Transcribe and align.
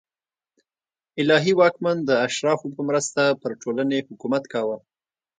الهي 1.21 1.51
واکمن 1.59 1.97
د 2.05 2.11
اشرافو 2.27 2.67
په 2.75 2.81
مرسته 2.89 3.21
پر 3.41 3.51
ټولنې 3.61 3.99
حکومت 4.07 4.43
کاوه 4.53 4.77